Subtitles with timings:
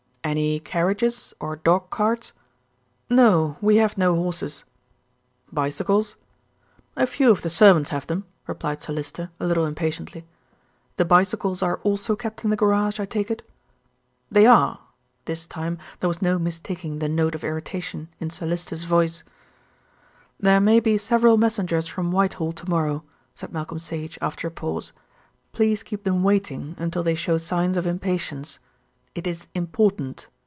[0.23, 2.31] "Any carriages, or dog carts?"
[3.09, 3.57] "No.
[3.59, 4.63] We have no horses."
[5.51, 6.15] "Bicycles?"
[6.95, 10.25] "A few of the servants have them," replied Sir Lyster, a little impatiently.
[10.97, 13.41] "The bicycles are also kept in the garage, I take it?"
[14.29, 14.79] "They are."
[15.25, 19.23] This time there was no mistaking the note of irritation in Sir Lyster's voice.
[20.39, 23.03] "There may be several messengers from Whitehall to morrow,"
[23.35, 24.93] said Malcolm Sage, after a pause.
[25.51, 28.59] "Please keep them waiting until they show signs of impatience.
[29.13, 30.29] It is important.